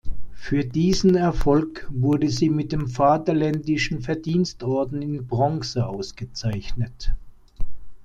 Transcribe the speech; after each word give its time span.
Für 0.33 0.65
diesen 0.65 1.13
Erfolg 1.13 1.87
wurde 1.91 2.27
sie 2.27 2.49
mit 2.49 2.71
dem 2.71 2.87
Vaterländischen 2.87 4.01
Verdienstorden 4.01 4.99
in 5.03 5.27
Bronze 5.27 5.85
ausgezeichnet. 5.85 7.11